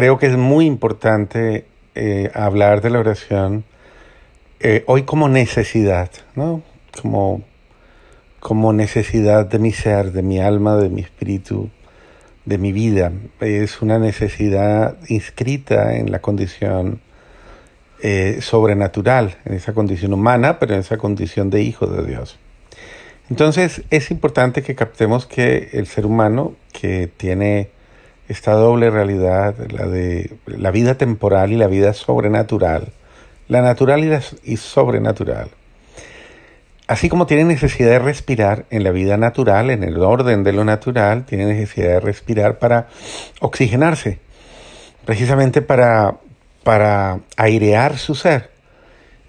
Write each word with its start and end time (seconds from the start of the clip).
creo 0.00 0.16
que 0.16 0.28
es 0.28 0.36
muy 0.38 0.64
importante 0.64 1.66
eh, 1.94 2.30
hablar 2.32 2.80
de 2.80 2.88
la 2.88 3.00
oración 3.00 3.64
eh, 4.58 4.82
hoy 4.86 5.02
como 5.02 5.28
necesidad, 5.28 6.10
¿no? 6.34 6.62
Como, 7.02 7.42
como 8.40 8.72
necesidad 8.72 9.44
de 9.44 9.58
mi 9.58 9.72
ser, 9.72 10.12
de 10.12 10.22
mi 10.22 10.40
alma, 10.40 10.76
de 10.76 10.88
mi 10.88 11.02
espíritu, 11.02 11.68
de 12.46 12.56
mi 12.56 12.72
vida. 12.72 13.12
Es 13.40 13.82
una 13.82 13.98
necesidad 13.98 14.96
inscrita 15.08 15.94
en 15.94 16.10
la 16.10 16.22
condición 16.22 17.02
eh, 18.02 18.38
sobrenatural, 18.40 19.36
en 19.44 19.52
esa 19.52 19.74
condición 19.74 20.14
humana, 20.14 20.58
pero 20.58 20.72
en 20.72 20.80
esa 20.80 20.96
condición 20.96 21.50
de 21.50 21.60
hijo 21.60 21.86
de 21.86 22.06
Dios. 22.06 22.38
Entonces 23.28 23.82
es 23.90 24.10
importante 24.10 24.62
que 24.62 24.74
captemos 24.74 25.26
que 25.26 25.68
el 25.74 25.86
ser 25.86 26.06
humano 26.06 26.54
que 26.72 27.06
tiene 27.06 27.68
esta 28.30 28.52
doble 28.52 28.90
realidad, 28.90 29.54
la 29.70 29.86
de 29.86 30.32
la 30.46 30.70
vida 30.70 30.96
temporal 30.96 31.52
y 31.52 31.56
la 31.56 31.66
vida 31.66 31.92
sobrenatural, 31.92 32.92
la 33.48 33.62
natural 33.62 34.04
y, 34.04 34.08
la, 34.08 34.22
sobrenatural, 34.56 35.50
así 36.86 37.08
como 37.08 37.26
tiene 37.26 37.44
necesidad 37.44 37.90
de 37.90 37.98
respirar 37.98 38.66
en 38.70 38.84
la 38.84 38.90
vida 38.90 39.16
natural, 39.16 39.70
en 39.70 39.84
el 39.84 39.98
orden 39.98 40.44
de 40.44 40.52
lo 40.52 40.64
natural, 40.64 41.24
tiene 41.26 41.46
necesidad 41.46 41.88
de 41.88 42.00
respirar 42.00 42.58
para 42.58 42.88
oxigenarse, 43.40 44.18
precisamente 45.04 45.62
para 45.62 46.18
para 46.62 47.20
airear 47.36 47.98
su 47.98 48.14
ser. 48.14 48.50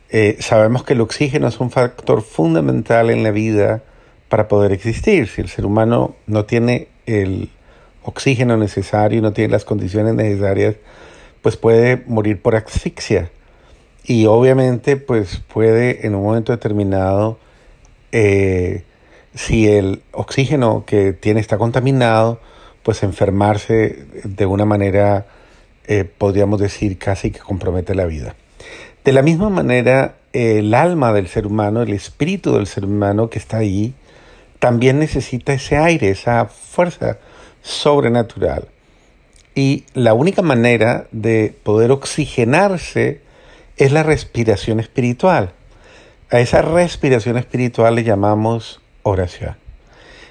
Eh, 0.10 0.38
sabemos 0.40 0.84
que 0.84 0.94
el 0.94 1.02
oxígeno 1.02 1.48
es 1.48 1.60
un 1.60 1.72
factor 1.72 2.22
fundamental 2.22 3.10
en 3.10 3.24
la 3.24 3.32
vida 3.32 3.82
para 4.30 4.48
poder 4.48 4.72
existir. 4.72 5.28
Si 5.28 5.42
el 5.42 5.50
ser 5.50 5.66
humano 5.66 6.16
no 6.28 6.46
tiene 6.46 6.90
el 7.06 7.50
oxígeno 8.04 8.58
necesario, 8.58 9.22
no 9.22 9.34
tiene 9.34 9.52
las 9.52 9.66
condiciones 9.66 10.16
necesarias, 10.16 10.76
pues 11.42 11.58
puede 11.58 12.04
morir 12.08 12.42
por 12.42 12.56
asfixia. 12.56 13.30
Y 14.04 14.26
obviamente, 14.26 14.98
pues 14.98 15.42
puede 15.54 16.06
en 16.06 16.16
un 16.16 16.24
momento 16.24 16.52
determinado, 16.52 17.38
eh, 18.12 18.84
si 19.36 19.68
el 19.68 20.02
oxígeno 20.12 20.84
que 20.86 21.14
tiene 21.14 21.40
está 21.40 21.58
contaminado, 21.58 22.40
pues 22.84 23.04
enfermarse 23.04 24.06
de 24.24 24.46
una 24.46 24.66
manera 24.66 25.28
eh, 25.88 26.06
podríamos 26.06 26.60
decir, 26.60 26.98
casi 26.98 27.32
que 27.32 27.40
compromete 27.40 27.96
la 27.96 28.06
vida. 28.06 28.36
De 29.04 29.12
la 29.12 29.22
misma 29.22 29.50
manera, 29.50 30.16
el 30.32 30.74
alma 30.74 31.12
del 31.12 31.28
ser 31.28 31.48
humano, 31.48 31.82
el 31.82 31.92
espíritu 31.92 32.54
del 32.54 32.68
ser 32.68 32.86
humano 32.86 33.30
que 33.30 33.40
está 33.40 33.58
ahí, 33.58 33.94
también 34.60 35.00
necesita 35.00 35.54
ese 35.54 35.78
aire, 35.78 36.10
esa 36.10 36.46
fuerza 36.46 37.18
sobrenatural. 37.62 38.68
Y 39.54 39.86
la 39.94 40.14
única 40.14 40.42
manera 40.42 41.08
de 41.12 41.54
poder 41.64 41.92
oxigenarse 41.92 43.22
es 43.78 43.92
la 43.92 44.04
respiración 44.04 44.80
espiritual. 44.80 45.54
A 46.30 46.40
esa 46.40 46.62
respiración 46.62 47.38
espiritual 47.38 47.96
le 47.96 48.04
llamamos 48.04 48.80
oración. 49.04 49.58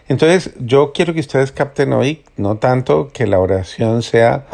Entonces, 0.09 0.53
yo 0.59 0.93
quiero 0.93 1.15
que 1.15 1.21
ustedes 1.21 1.53
capten 1.53 1.93
hoy, 1.93 2.23
no 2.37 2.57
tanto 2.57 3.11
que 3.13 3.27
la 3.27 3.39
oración 3.39 4.03
sea 4.03 4.47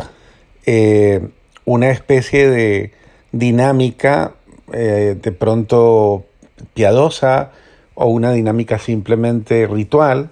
eh, 0.67 1.29
una 1.65 1.91
especie 1.91 2.51
de 2.51 2.93
dinámica 3.33 4.35
eh, 4.73 5.17
de 5.21 5.33
pronto 5.33 6.27
piadosa 6.75 7.53
o 7.95 8.07
una 8.07 8.33
dinámica 8.33 8.79
simplemente 8.79 9.67
ritual, 9.67 10.31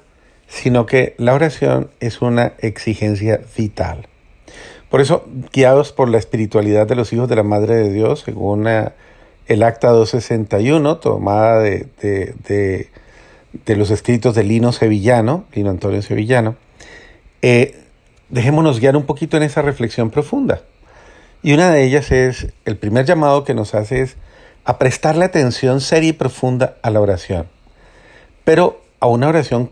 sino 0.49 0.87
que 0.87 1.15
la 1.19 1.35
oración 1.35 1.91
es 2.01 2.23
una 2.23 2.55
exigencia 2.59 3.41
vital. 3.57 4.07
Por 4.91 5.01
eso, 5.01 5.27
guiados 5.53 5.93
por 5.93 6.09
la 6.09 6.19
espiritualidad 6.19 6.87
de 6.87 6.95
los 6.95 7.13
hijos 7.13 7.29
de 7.29 7.37
la 7.37 7.43
Madre 7.43 7.75
de 7.75 7.93
Dios, 7.93 8.21
según 8.25 8.69
el 8.69 9.63
Acta 9.63 9.89
261, 9.89 10.99
tomada 10.99 11.59
de, 11.59 11.89
de, 12.01 13.77
los 13.77 13.91
escritos 13.91 14.35
de 14.35 14.45
Lino 14.45 14.71
Sevillano, 14.71 15.47
Lino 15.53 15.71
Antonio 15.71 16.01
Sevillano, 16.01 16.57
eh, 17.43 17.77
dejémonos 18.29 18.79
guiar 18.79 18.97
un 18.97 19.05
poquito 19.05 19.37
en 19.37 19.43
esa 19.43 19.63
reflexión 19.63 20.11
profunda. 20.11 20.63
Y 21.43 21.53
una 21.53 21.71
de 21.73 21.85
ellas 21.85 22.13
es, 22.13 22.53
el 22.65 22.77
primer 22.77 23.05
llamado 23.05 23.45
que 23.45 23.55
nos 23.55 23.75
hace 23.75 24.01
es 24.01 24.17
a 24.65 24.79
prestarle 24.79 25.25
atención 25.25 25.81
seria 25.81 26.11
y 26.11 26.13
profunda 26.13 26.77
a 26.83 26.91
la 26.91 27.01
oración, 27.01 27.49
pero 28.45 28.81
a 29.01 29.07
una 29.07 29.29
oración 29.29 29.71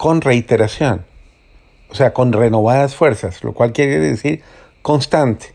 con 0.00 0.22
reiteración, 0.22 1.04
o 1.90 1.94
sea, 1.94 2.14
con 2.14 2.32
renovadas 2.32 2.96
fuerzas, 2.96 3.44
lo 3.44 3.52
cual 3.52 3.74
quiere 3.74 3.98
decir 3.98 4.40
constante. 4.80 5.52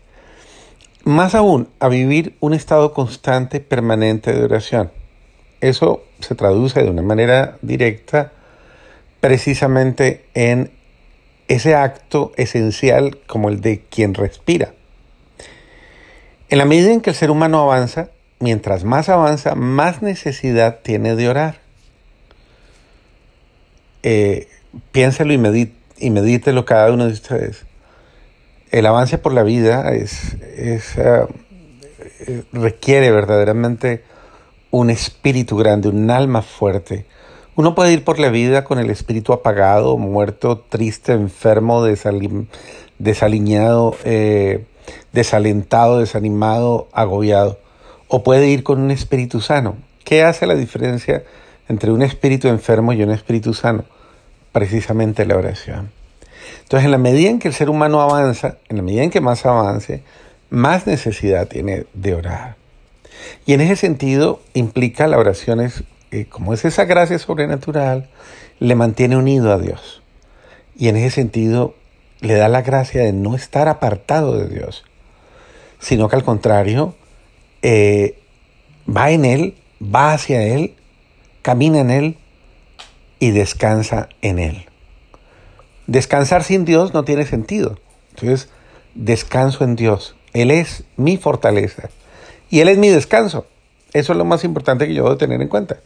Más 1.02 1.34
aún, 1.34 1.68
a 1.80 1.88
vivir 1.88 2.36
un 2.38 2.54
estado 2.54 2.94
constante, 2.94 3.58
permanente 3.58 4.32
de 4.32 4.44
oración. 4.44 4.92
Eso 5.60 6.04
se 6.20 6.36
traduce 6.36 6.80
de 6.80 6.90
una 6.90 7.02
manera 7.02 7.58
directa 7.60 8.30
precisamente 9.18 10.26
en 10.34 10.70
ese 11.48 11.74
acto 11.74 12.30
esencial 12.36 13.18
como 13.26 13.48
el 13.48 13.60
de 13.60 13.80
quien 13.90 14.14
respira. 14.14 14.74
En 16.50 16.58
la 16.58 16.66
medida 16.66 16.92
en 16.92 17.00
que 17.00 17.10
el 17.10 17.16
ser 17.16 17.32
humano 17.32 17.62
avanza, 17.62 18.10
mientras 18.38 18.84
más 18.84 19.08
avanza, 19.08 19.56
más 19.56 20.02
necesidad 20.02 20.78
tiene 20.84 21.16
de 21.16 21.28
orar. 21.28 21.65
Eh, 24.08 24.46
piénselo 24.92 25.32
y, 25.32 25.72
y 25.98 26.10
medítelo 26.10 26.64
cada 26.64 26.92
uno 26.92 27.06
de 27.06 27.12
ustedes. 27.12 27.66
El 28.70 28.86
avance 28.86 29.18
por 29.18 29.32
la 29.32 29.42
vida 29.42 29.92
es, 29.92 30.34
es 30.56 30.96
eh, 30.96 31.26
requiere 32.52 33.10
verdaderamente 33.10 34.04
un 34.70 34.90
espíritu 34.90 35.56
grande, 35.56 35.88
un 35.88 36.08
alma 36.12 36.42
fuerte, 36.42 37.06
uno 37.56 37.74
puede 37.74 37.94
ir 37.94 38.04
por 38.04 38.20
la 38.20 38.28
vida 38.28 38.62
con 38.62 38.78
el 38.78 38.90
espíritu 38.90 39.32
apagado, 39.32 39.96
muerto, 39.96 40.58
triste, 40.68 41.12
enfermo, 41.12 41.82
desaliñado, 42.98 43.96
eh, 44.04 44.66
desalentado, 45.12 45.98
desanimado, 45.98 46.86
agobiado. 46.92 47.58
O 48.06 48.22
puede 48.22 48.48
ir 48.48 48.62
con 48.62 48.80
un 48.80 48.92
espíritu 48.92 49.40
sano. 49.40 49.78
¿Qué 50.04 50.22
hace 50.22 50.46
la 50.46 50.54
diferencia 50.54 51.24
entre 51.68 51.90
un 51.90 52.02
espíritu 52.02 52.46
enfermo 52.46 52.92
y 52.92 53.02
un 53.02 53.10
espíritu 53.10 53.52
sano? 53.52 53.84
Precisamente 54.56 55.26
la 55.26 55.36
oración. 55.36 55.90
Entonces, 56.62 56.86
en 56.86 56.90
la 56.90 56.96
medida 56.96 57.28
en 57.28 57.38
que 57.38 57.48
el 57.48 57.52
ser 57.52 57.68
humano 57.68 58.00
avanza, 58.00 58.56
en 58.70 58.78
la 58.78 58.82
medida 58.82 59.02
en 59.02 59.10
que 59.10 59.20
más 59.20 59.44
avance, 59.44 60.02
más 60.48 60.86
necesidad 60.86 61.46
tiene 61.46 61.84
de 61.92 62.14
orar. 62.14 62.56
Y 63.44 63.52
en 63.52 63.60
ese 63.60 63.76
sentido 63.76 64.40
implica 64.54 65.08
la 65.08 65.18
oración 65.18 65.60
es 65.60 65.84
como 66.30 66.54
es 66.54 66.64
esa 66.64 66.86
gracia 66.86 67.18
sobrenatural, 67.18 68.08
le 68.58 68.74
mantiene 68.74 69.18
unido 69.18 69.52
a 69.52 69.58
Dios. 69.58 70.02
Y 70.74 70.88
en 70.88 70.96
ese 70.96 71.10
sentido 71.10 71.74
le 72.22 72.32
da 72.32 72.48
la 72.48 72.62
gracia 72.62 73.02
de 73.02 73.12
no 73.12 73.36
estar 73.36 73.68
apartado 73.68 74.38
de 74.38 74.48
Dios, 74.48 74.86
sino 75.80 76.08
que 76.08 76.16
al 76.16 76.24
contrario, 76.24 76.94
eh, 77.60 78.18
va 78.88 79.10
en 79.10 79.26
Él, 79.26 79.54
va 79.82 80.14
hacia 80.14 80.44
Él, 80.44 80.76
camina 81.42 81.80
en 81.80 81.90
Él 81.90 82.16
y 83.18 83.30
descansa 83.30 84.08
en 84.22 84.38
Él. 84.38 84.66
Descansar 85.86 86.42
sin 86.42 86.64
Dios 86.64 86.94
no 86.94 87.04
tiene 87.04 87.26
sentido. 87.26 87.78
Entonces, 88.10 88.48
descanso 88.94 89.64
en 89.64 89.76
Dios. 89.76 90.16
Él 90.32 90.50
es 90.50 90.84
mi 90.96 91.16
fortaleza 91.16 91.90
y 92.50 92.60
Él 92.60 92.68
es 92.68 92.78
mi 92.78 92.88
descanso. 92.88 93.46
Eso 93.92 94.12
es 94.12 94.18
lo 94.18 94.24
más 94.24 94.44
importante 94.44 94.86
que 94.86 94.94
yo 94.94 95.04
debo 95.04 95.16
tener 95.16 95.40
en 95.40 95.48
cuenta. 95.48 95.78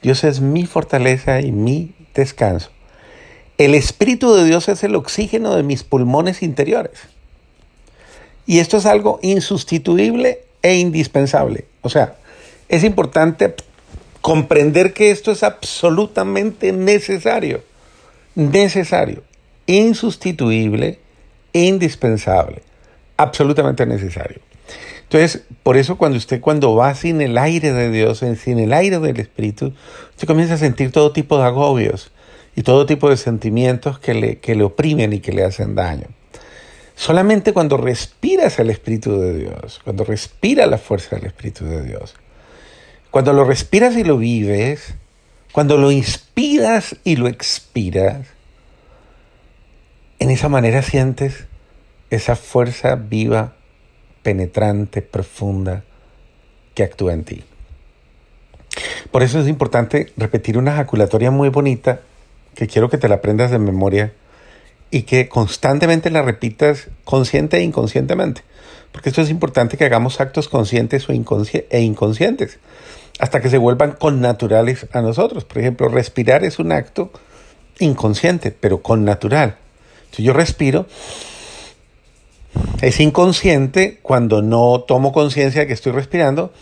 Dios 0.00 0.24
es 0.24 0.40
mi 0.40 0.66
fortaleza 0.66 1.40
y 1.40 1.52
mi 1.52 1.94
descanso. 2.14 2.70
El 3.58 3.74
Espíritu 3.74 4.34
de 4.34 4.44
Dios 4.44 4.68
es 4.68 4.82
el 4.82 4.94
oxígeno 4.96 5.54
de 5.54 5.62
mis 5.62 5.84
pulmones 5.84 6.42
interiores. 6.42 6.98
Y 8.46 8.58
esto 8.58 8.78
es 8.78 8.86
algo 8.86 9.20
insustituible 9.22 10.44
e 10.62 10.76
indispensable. 10.76 11.66
O 11.82 11.88
sea, 11.88 12.16
es 12.68 12.84
importante 12.84 13.54
comprender 14.22 14.94
que 14.94 15.10
esto 15.10 15.32
es 15.32 15.42
absolutamente 15.42 16.72
necesario. 16.72 17.62
Necesario. 18.34 19.22
Insustituible, 19.66 20.98
indispensable. 21.52 22.62
Absolutamente 23.18 23.84
necesario. 23.84 24.40
Entonces, 25.02 25.42
por 25.62 25.76
eso 25.76 25.98
cuando 25.98 26.16
usted 26.16 26.40
cuando 26.40 26.74
va 26.74 26.94
sin 26.94 27.20
el 27.20 27.36
aire 27.36 27.72
de 27.72 27.90
Dios, 27.90 28.24
sin 28.40 28.58
el 28.58 28.72
aire 28.72 28.98
del 28.98 29.20
Espíritu, 29.20 29.74
usted 30.10 30.26
comienza 30.26 30.54
a 30.54 30.58
sentir 30.58 30.90
todo 30.90 31.12
tipo 31.12 31.36
de 31.36 31.44
agobios 31.44 32.10
y 32.56 32.62
todo 32.62 32.86
tipo 32.86 33.10
de 33.10 33.18
sentimientos 33.18 33.98
que 33.98 34.14
le, 34.14 34.38
que 34.38 34.54
le 34.54 34.64
oprimen 34.64 35.12
y 35.12 35.20
que 35.20 35.32
le 35.32 35.44
hacen 35.44 35.74
daño. 35.74 36.06
Solamente 36.94 37.52
cuando 37.52 37.76
respiras 37.76 38.58
el 38.58 38.70
Espíritu 38.70 39.20
de 39.20 39.36
Dios, 39.36 39.80
cuando 39.84 40.04
respiras 40.04 40.68
la 40.68 40.78
fuerza 40.78 41.16
del 41.16 41.26
Espíritu 41.26 41.64
de 41.64 41.82
Dios, 41.82 42.14
cuando 43.12 43.34
lo 43.34 43.44
respiras 43.44 43.94
y 43.98 44.04
lo 44.04 44.16
vives, 44.16 44.94
cuando 45.52 45.76
lo 45.76 45.92
inspiras 45.92 46.96
y 47.04 47.16
lo 47.16 47.28
expiras, 47.28 48.26
en 50.18 50.30
esa 50.30 50.48
manera 50.48 50.80
sientes 50.80 51.44
esa 52.08 52.36
fuerza 52.36 52.94
viva, 52.94 53.52
penetrante, 54.22 55.02
profunda 55.02 55.84
que 56.74 56.84
actúa 56.84 57.12
en 57.12 57.24
ti. 57.24 57.44
Por 59.10 59.22
eso 59.22 59.40
es 59.40 59.46
importante 59.46 60.10
repetir 60.16 60.56
una 60.56 60.72
ejaculatoria 60.72 61.30
muy 61.30 61.50
bonita, 61.50 62.00
que 62.54 62.66
quiero 62.66 62.88
que 62.88 62.96
te 62.96 63.10
la 63.10 63.16
aprendas 63.16 63.50
de 63.50 63.58
memoria 63.58 64.14
y 64.90 65.02
que 65.02 65.28
constantemente 65.28 66.08
la 66.08 66.22
repitas 66.22 66.88
consciente 67.04 67.58
e 67.58 67.62
inconscientemente. 67.62 68.40
Porque 68.90 69.10
esto 69.10 69.20
es 69.20 69.28
importante 69.28 69.76
que 69.76 69.84
hagamos 69.84 70.18
actos 70.18 70.48
conscientes 70.48 71.10
o 71.10 71.12
e 71.12 71.80
inconscientes 71.82 72.58
hasta 73.22 73.40
que 73.40 73.48
se 73.50 73.56
vuelvan 73.56 73.92
connaturales 73.92 74.88
a 74.92 75.00
nosotros. 75.00 75.44
Por 75.44 75.58
ejemplo, 75.58 75.86
respirar 75.86 76.42
es 76.42 76.58
un 76.58 76.72
acto 76.72 77.12
inconsciente, 77.78 78.50
pero 78.50 78.82
connatural. 78.82 79.58
Si 80.10 80.24
yo 80.24 80.32
respiro, 80.32 80.86
es 82.80 82.98
inconsciente 82.98 84.00
cuando 84.02 84.42
no 84.42 84.80
tomo 84.88 85.12
conciencia 85.12 85.60
de 85.60 85.66
que 85.68 85.72
estoy 85.72 85.92
respirando. 85.92 86.52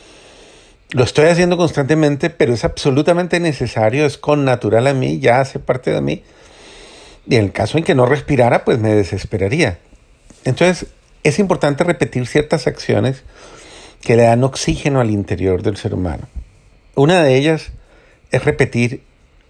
Lo 0.90 1.02
estoy 1.04 1.28
haciendo 1.28 1.56
constantemente, 1.56 2.28
pero 2.28 2.52
es 2.52 2.62
absolutamente 2.62 3.40
necesario, 3.40 4.04
es 4.04 4.18
connatural 4.18 4.86
a 4.86 4.92
mí, 4.92 5.18
ya 5.18 5.40
hace 5.40 5.60
parte 5.60 5.90
de 5.92 6.02
mí. 6.02 6.22
Y 7.26 7.36
en 7.36 7.44
el 7.44 7.52
caso 7.52 7.78
en 7.78 7.84
que 7.84 7.94
no 7.94 8.04
respirara, 8.04 8.66
pues 8.66 8.78
me 8.78 8.94
desesperaría. 8.94 9.78
Entonces, 10.44 10.88
es 11.22 11.38
importante 11.38 11.84
repetir 11.84 12.26
ciertas 12.26 12.66
acciones 12.66 13.22
que 14.02 14.14
le 14.14 14.24
dan 14.24 14.44
oxígeno 14.44 15.00
al 15.00 15.08
interior 15.08 15.62
del 15.62 15.78
ser 15.78 15.94
humano. 15.94 16.28
Una 17.00 17.22
de 17.22 17.34
ellas 17.34 17.72
es 18.30 18.44
repetir 18.44 19.00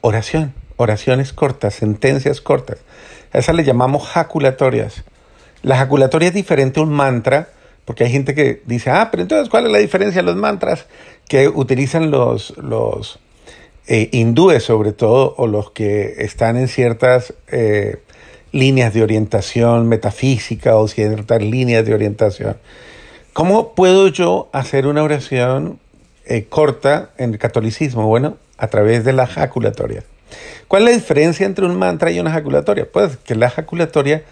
oración, 0.02 0.55
oraciones 0.76 1.32
cortas, 1.32 1.75
sentencias 1.75 2.41
cortas. 2.41 2.79
A 3.32 3.38
esas 3.38 3.56
le 3.56 3.64
llamamos 3.64 4.06
jaculatorias. 4.06 5.02
La 5.62 5.76
jaculatoria 5.76 6.29
es 6.29 6.35
diferente 6.35 6.79
a 6.79 6.85
un 6.85 6.93
mantra, 6.93 7.49
porque 7.87 8.05
hay 8.05 8.12
gente 8.12 8.37
que 8.37 8.62
dice, 8.67 8.91
ah, 8.91 9.08
pero 9.11 9.25
entonces, 9.25 9.49
¿cuál 9.49 9.67
es 9.67 9.73
la 9.73 9.79
diferencia 9.79 10.23
de 10.23 10.26
los 10.26 10.37
mantras 10.37 10.87
que 11.26 11.49
utilizan 11.49 12.12
los, 12.12 12.56
los 12.56 13.19
eh, 13.88 14.08
hindúes, 14.12 14.62
sobre 14.62 14.93
todo, 14.93 15.35
o 15.37 15.49
los 15.49 15.73
que 15.73 16.14
están 16.19 16.56
en 16.56 16.69
ciertas 16.69 17.35
eh, 17.49 17.96
líneas 18.53 18.94
de 18.94 19.03
orientación 19.03 19.88
metafísica 19.88 20.76
o 20.76 20.87
ciertas 20.87 21.43
líneas 21.43 21.85
de 21.85 21.94
orientación? 21.94 22.58
¿Cómo 23.32 23.75
puedo 23.75 24.06
yo 24.06 24.49
hacer 24.53 24.87
una 24.87 25.03
oración 25.03 25.81
eh, 26.31 26.47
corta 26.49 27.11
en 27.19 27.32
el 27.32 27.38
catolicismo? 27.38 28.06
Bueno, 28.06 28.37
a 28.56 28.69
través 28.69 29.05
de 29.05 29.12
la 29.12 29.27
jaculatoria. 29.27 30.05
¿Cuál 30.69 30.85
es 30.85 30.91
la 30.91 30.94
diferencia 30.94 31.44
entre 31.44 31.67
un 31.67 31.77
mantra 31.77 32.12
y 32.12 32.21
una 32.21 32.31
jaculatoria? 32.31 32.87
Pues 32.91 33.17
que 33.17 33.35
la 33.35 33.50
jaculatoria 33.50 34.23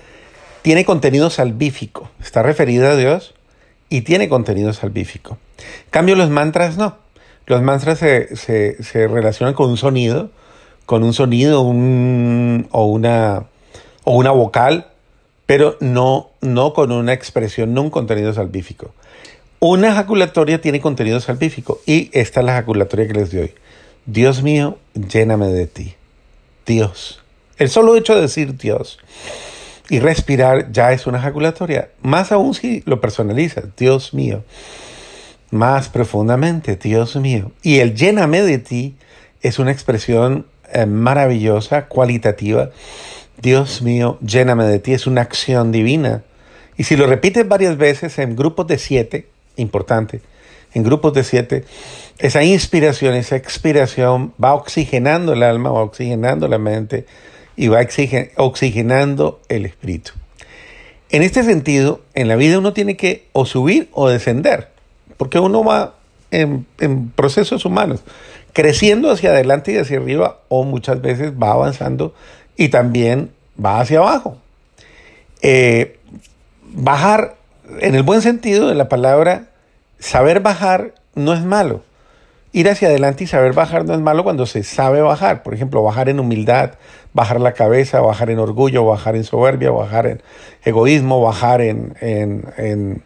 tiene 0.62 0.84
contenido 0.84 1.28
salvífico, 1.28 2.08
está 2.22 2.44
referida 2.44 2.92
a 2.92 2.96
Dios 2.96 3.34
y 3.88 4.02
tiene 4.02 4.28
contenido 4.28 4.72
salvífico. 4.72 5.38
Cambio, 5.90 6.14
los 6.14 6.30
mantras 6.30 6.76
no. 6.76 6.96
Los 7.46 7.62
mantras 7.62 7.98
se, 7.98 8.36
se, 8.36 9.08
relacionan 9.08 9.54
con 9.54 9.68
un 9.68 9.76
sonido, 9.76 10.30
con 10.86 11.02
un 11.02 11.14
sonido 11.14 11.62
un, 11.62 12.68
o, 12.70 12.84
una, 12.84 13.46
o 14.04 14.14
una 14.16 14.30
vocal, 14.30 14.86
pero 15.46 15.76
no, 15.80 16.30
no 16.42 16.74
con 16.74 16.92
una 16.92 17.12
expresión, 17.12 17.74
no 17.74 17.82
un 17.82 17.90
contenido 17.90 18.32
salvífico. 18.34 18.92
Una 19.60 19.88
ejaculatoria 19.88 20.60
tiene 20.60 20.80
contenido 20.80 21.18
salvífico 21.18 21.80
y 21.84 22.10
esta 22.12 22.40
es 22.40 22.46
la 22.46 22.52
ejaculatoria 22.52 23.08
que 23.08 23.14
les 23.14 23.32
doy. 23.32 23.54
Dios 24.06 24.40
mío, 24.40 24.78
lléname 24.94 25.48
de 25.48 25.66
ti. 25.66 25.94
Dios. 26.64 27.20
El 27.56 27.68
solo 27.68 27.96
hecho 27.96 28.14
de 28.14 28.20
decir 28.20 28.56
Dios 28.56 29.00
y 29.90 29.98
respirar 29.98 30.70
ya 30.70 30.92
es 30.92 31.08
una 31.08 31.18
ejaculatoria. 31.18 31.88
Más 32.02 32.30
aún 32.30 32.54
si 32.54 32.84
lo 32.86 33.00
personaliza, 33.00 33.62
Dios 33.76 34.14
mío. 34.14 34.44
Más 35.50 35.88
profundamente, 35.88 36.76
Dios 36.76 37.16
mío. 37.16 37.50
Y 37.60 37.80
el 37.80 37.96
lléname 37.96 38.42
de 38.42 38.58
ti 38.58 38.94
es 39.42 39.58
una 39.58 39.72
expresión 39.72 40.46
eh, 40.72 40.86
maravillosa, 40.86 41.86
cualitativa. 41.86 42.70
Dios 43.42 43.82
mío, 43.82 44.18
lléname 44.24 44.66
de 44.66 44.78
ti 44.78 44.92
es 44.92 45.08
una 45.08 45.22
acción 45.22 45.72
divina. 45.72 46.22
Y 46.76 46.84
si 46.84 46.94
lo 46.94 47.08
repites 47.08 47.48
varias 47.48 47.76
veces 47.76 48.20
en 48.20 48.36
grupos 48.36 48.68
de 48.68 48.78
siete, 48.78 49.26
importante, 49.58 50.22
en 50.74 50.82
grupos 50.82 51.12
de 51.12 51.24
siete, 51.24 51.64
esa 52.18 52.42
inspiración, 52.42 53.14
esa 53.14 53.36
expiración 53.36 54.32
va 54.42 54.54
oxigenando 54.54 55.34
el 55.34 55.42
alma, 55.42 55.70
va 55.70 55.82
oxigenando 55.82 56.48
la 56.48 56.58
mente, 56.58 57.06
y 57.58 57.66
va 57.66 57.80
oxigenando 58.36 59.40
el 59.48 59.66
espíritu. 59.66 60.12
En 61.10 61.22
este 61.22 61.42
sentido, 61.42 62.00
en 62.14 62.28
la 62.28 62.36
vida 62.36 62.58
uno 62.58 62.72
tiene 62.72 62.96
que 62.96 63.26
o 63.32 63.46
subir 63.46 63.88
o 63.92 64.08
descender, 64.08 64.68
porque 65.16 65.40
uno 65.40 65.64
va 65.64 65.94
en, 66.30 66.66
procesos 67.16 67.64
humanos, 67.64 68.04
creciendo 68.52 69.10
hacia 69.10 69.30
adelante 69.30 69.72
y 69.72 69.78
hacia 69.78 69.98
arriba, 69.98 70.38
o 70.48 70.62
muchas 70.62 71.02
veces 71.02 71.32
va 71.32 71.50
avanzando 71.50 72.14
y 72.56 72.68
también 72.68 73.32
va 73.62 73.80
hacia 73.80 73.98
abajo. 73.98 74.38
Eh, 75.42 75.98
bajar, 76.62 77.37
en 77.80 77.94
el 77.94 78.02
buen 78.02 78.22
sentido 78.22 78.68
de 78.68 78.74
la 78.74 78.88
palabra, 78.88 79.46
saber 79.98 80.40
bajar 80.40 80.94
no 81.14 81.34
es 81.34 81.42
malo 81.42 81.82
ir 82.52 82.68
hacia 82.68 82.88
adelante 82.88 83.24
y 83.24 83.26
saber 83.26 83.52
bajar 83.52 83.84
no 83.84 83.94
es 83.94 84.00
malo 84.00 84.24
cuando 84.24 84.46
se 84.46 84.62
sabe 84.62 85.00
bajar. 85.00 85.42
Por 85.42 85.54
ejemplo, 85.54 85.82
bajar 85.82 86.08
en 86.08 86.20
humildad, 86.20 86.72
bajar 87.12 87.40
la 87.40 87.52
cabeza, 87.52 88.00
bajar 88.00 88.30
en 88.30 88.38
orgullo, 88.38 88.84
bajar 88.84 89.16
en 89.16 89.24
soberbia, 89.24 89.70
bajar 89.70 90.06
en 90.06 90.22
egoísmo, 90.64 91.20
bajar 91.20 91.60
en, 91.60 91.94
en, 92.00 93.02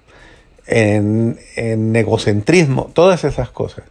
en, 0.66 1.96
egocentrismo, 1.96 2.90
todas 2.92 3.24
esas 3.24 3.50
cosas. 3.50 3.84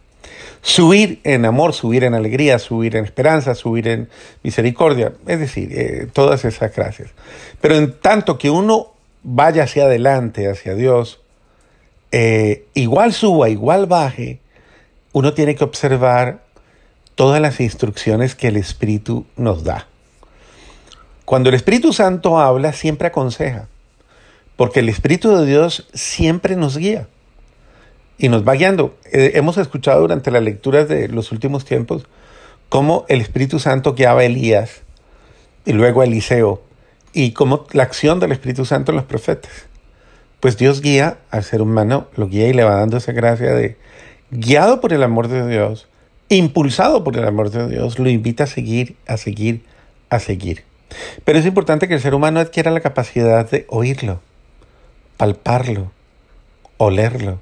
Subir 0.62 1.20
en 1.24 1.44
amor, 1.44 1.74
subir 1.74 2.04
en 2.04 2.14
alegría, 2.14 2.58
subir 2.60 2.96
en 2.96 3.04
esperanza, 3.04 3.54
subir 3.56 3.88
en 3.88 4.08
misericordia, 4.44 5.12
es 5.26 5.40
decir, 5.40 5.70
eh, 5.72 6.06
todas 6.12 6.44
esas 6.44 6.74
gracias. 6.74 7.10
Pero 7.60 7.74
en 7.74 7.98
tanto 7.98 8.38
que 8.38 8.48
uno 8.48 8.91
vaya 9.22 9.64
hacia 9.64 9.84
adelante, 9.84 10.50
hacia 10.50 10.74
Dios, 10.74 11.20
eh, 12.10 12.66
igual 12.74 13.12
suba, 13.12 13.48
igual 13.48 13.86
baje, 13.86 14.40
uno 15.12 15.34
tiene 15.34 15.54
que 15.54 15.64
observar 15.64 16.42
todas 17.14 17.40
las 17.40 17.60
instrucciones 17.60 18.34
que 18.34 18.48
el 18.48 18.56
Espíritu 18.56 19.26
nos 19.36 19.64
da. 19.64 19.86
Cuando 21.24 21.48
el 21.48 21.54
Espíritu 21.54 21.92
Santo 21.92 22.38
habla, 22.38 22.72
siempre 22.72 23.08
aconseja, 23.08 23.68
porque 24.56 24.80
el 24.80 24.88
Espíritu 24.88 25.36
de 25.36 25.46
Dios 25.46 25.88
siempre 25.94 26.56
nos 26.56 26.76
guía 26.76 27.08
y 28.18 28.28
nos 28.28 28.46
va 28.46 28.54
guiando. 28.54 28.96
Eh, 29.10 29.32
hemos 29.34 29.56
escuchado 29.56 30.00
durante 30.02 30.30
las 30.30 30.42
lecturas 30.42 30.88
de 30.88 31.08
los 31.08 31.32
últimos 31.32 31.64
tiempos 31.64 32.06
cómo 32.68 33.04
el 33.08 33.20
Espíritu 33.20 33.58
Santo 33.58 33.94
guiaba 33.94 34.20
a 34.20 34.24
Elías 34.24 34.82
y 35.64 35.72
luego 35.72 36.00
a 36.00 36.04
Eliseo 36.04 36.62
y 37.12 37.32
cómo 37.32 37.66
la 37.72 37.82
acción 37.82 38.20
del 38.20 38.32
Espíritu 38.32 38.64
Santo 38.64 38.92
en 38.92 38.96
los 38.96 39.04
profetas. 39.04 39.52
Pues 40.40 40.56
Dios 40.56 40.80
guía 40.80 41.18
al 41.30 41.44
ser 41.44 41.62
humano, 41.62 42.08
lo 42.16 42.28
guía 42.28 42.48
y 42.48 42.52
le 42.52 42.64
va 42.64 42.76
dando 42.76 42.96
esa 42.96 43.12
gracia 43.12 43.52
de 43.52 43.76
guiado 44.30 44.80
por 44.80 44.92
el 44.92 45.02
amor 45.02 45.28
de 45.28 45.46
Dios, 45.46 45.86
impulsado 46.28 47.04
por 47.04 47.16
el 47.16 47.26
amor 47.26 47.50
de 47.50 47.68
Dios, 47.68 47.98
lo 47.98 48.08
invita 48.08 48.44
a 48.44 48.48
seguir, 48.48 48.96
a 49.06 49.16
seguir, 49.16 49.62
a 50.10 50.18
seguir. 50.18 50.64
Pero 51.24 51.38
es 51.38 51.46
importante 51.46 51.88
que 51.88 51.94
el 51.94 52.00
ser 52.00 52.14
humano 52.14 52.40
adquiera 52.40 52.70
la 52.70 52.80
capacidad 52.80 53.48
de 53.48 53.66
oírlo, 53.68 54.20
palparlo, 55.16 55.92
olerlo, 56.78 57.38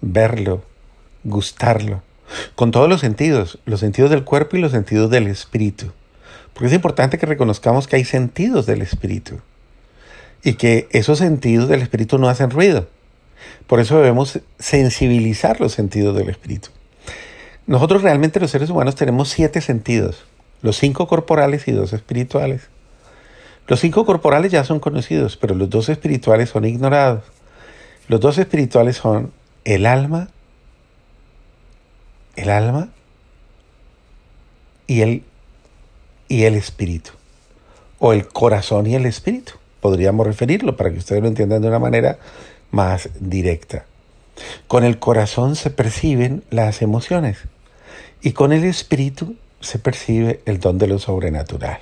verlo, 0.00 0.62
gustarlo, 1.24 2.02
con 2.54 2.70
todos 2.70 2.88
los 2.88 3.00
sentidos, 3.00 3.58
los 3.64 3.80
sentidos 3.80 4.10
del 4.10 4.24
cuerpo 4.24 4.56
y 4.56 4.60
los 4.60 4.72
sentidos 4.72 5.10
del 5.10 5.26
espíritu. 5.26 5.92
Porque 6.54 6.68
es 6.68 6.72
importante 6.72 7.18
que 7.18 7.26
reconozcamos 7.26 7.86
que 7.86 7.96
hay 7.96 8.04
sentidos 8.04 8.64
del 8.64 8.80
espíritu 8.80 9.40
y 10.42 10.54
que 10.54 10.88
esos 10.90 11.18
sentidos 11.18 11.68
del 11.68 11.82
espíritu 11.82 12.16
no 12.18 12.28
hacen 12.28 12.50
ruido. 12.50 12.86
Por 13.66 13.80
eso 13.80 13.96
debemos 13.96 14.40
sensibilizar 14.58 15.60
los 15.60 15.72
sentidos 15.72 16.16
del 16.16 16.28
espíritu. 16.28 16.70
Nosotros 17.66 18.02
realmente 18.02 18.40
los 18.40 18.50
seres 18.50 18.70
humanos 18.70 18.94
tenemos 18.94 19.30
siete 19.30 19.60
sentidos, 19.60 20.24
los 20.62 20.76
cinco 20.76 21.08
corporales 21.08 21.66
y 21.66 21.72
dos 21.72 21.92
espirituales. 21.92 22.68
Los 23.66 23.80
cinco 23.80 24.04
corporales 24.04 24.52
ya 24.52 24.62
son 24.64 24.80
conocidos, 24.80 25.36
pero 25.38 25.54
los 25.54 25.70
dos 25.70 25.88
espirituales 25.88 26.50
son 26.50 26.66
ignorados. 26.66 27.24
Los 28.06 28.20
dos 28.20 28.36
espirituales 28.36 28.96
son 28.96 29.32
el 29.64 29.86
alma, 29.86 30.28
el 32.36 32.50
alma 32.50 32.90
y 34.86 35.00
el, 35.00 35.22
y 36.28 36.44
el 36.44 36.54
espíritu, 36.54 37.10
o 37.98 38.12
el 38.12 38.26
corazón 38.28 38.86
y 38.86 38.94
el 38.94 39.06
espíritu. 39.06 39.54
Podríamos 39.80 40.26
referirlo 40.26 40.76
para 40.76 40.90
que 40.90 40.98
ustedes 40.98 41.22
lo 41.22 41.28
entiendan 41.28 41.62
de 41.62 41.68
una 41.68 41.78
manera 41.78 42.18
más 42.70 43.08
directa. 43.20 43.84
Con 44.66 44.84
el 44.84 44.98
corazón 44.98 45.56
se 45.56 45.70
perciben 45.70 46.42
las 46.50 46.82
emociones 46.82 47.38
y 48.20 48.32
con 48.32 48.52
el 48.52 48.64
espíritu 48.64 49.36
se 49.60 49.78
percibe 49.78 50.40
el 50.44 50.60
don 50.60 50.78
de 50.78 50.86
lo 50.86 50.98
sobrenatural. 50.98 51.78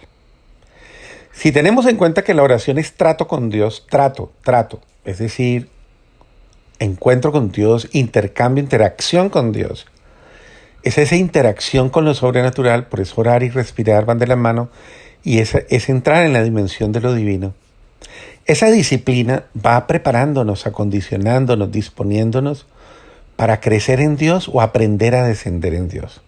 Si 1.33 1.51
tenemos 1.51 1.87
en 1.87 1.97
cuenta 1.97 2.23
que 2.23 2.35
la 2.35 2.43
oración 2.43 2.79
es 2.79 2.93
trato 2.93 3.27
con 3.27 3.49
Dios, 3.49 3.87
trato, 3.89 4.33
trato, 4.45 4.81
es 5.05 5.19
decir, 5.19 5.69
encuentro 6.79 7.33
con 7.33 7.51
Dios, 7.53 7.89
intercambio, 7.93 8.63
interacción 8.63 9.31
con 9.31 9.53
Dios. 9.53 9.87
Es 10.83 10.99
esa 10.99 11.17
interacción 11.17 11.91
con 11.91 12.05
lo 12.05 12.15
sobrenatural, 12.15 12.87
por 12.87 13.01
eso 13.01 13.21
orar 13.21 13.43
y 13.43 13.51
respirar 13.51 14.05
van 14.05 14.19
de 14.19 14.27
la 14.27 14.37
mano, 14.37 14.69
y 15.23 15.39
es, 15.39 15.55
es 15.55 15.89
entrar 15.89 16.25
en 16.25 16.33
la 16.33 16.43
dimensión 16.43 16.93
de 16.93 17.01
lo 17.01 17.15
divino. 17.15 17.55
Esa 18.47 18.71
disciplina 18.71 19.45
va 19.55 19.87
preparándonos, 19.87 20.67
acondicionándonos, 20.67 21.71
disponiéndonos 21.71 22.67
para 23.37 23.61
crecer 23.61 24.01
en 24.01 24.17
Dios 24.17 24.51
o 24.53 24.61
aprender 24.61 25.15
a 25.15 25.25
descender 25.25 25.75
en 25.75 25.89
Dios. 25.89 26.21